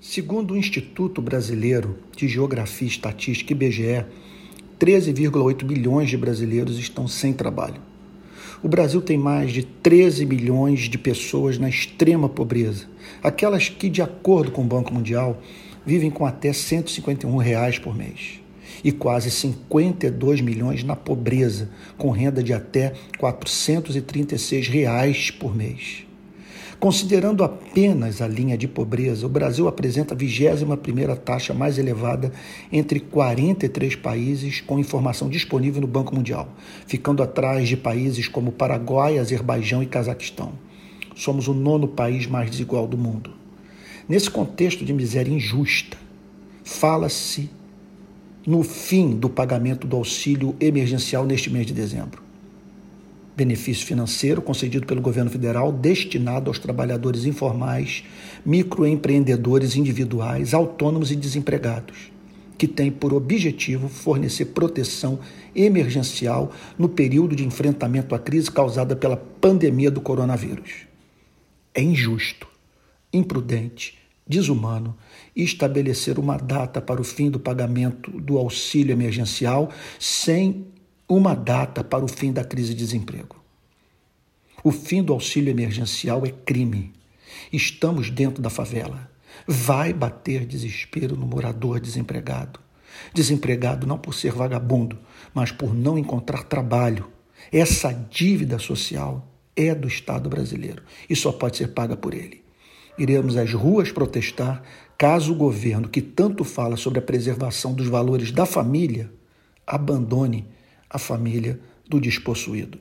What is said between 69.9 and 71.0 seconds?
do coronavírus.